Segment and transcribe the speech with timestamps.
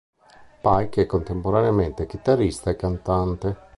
[0.63, 3.57] Pike è contemporaneamente chitarrista e cantante.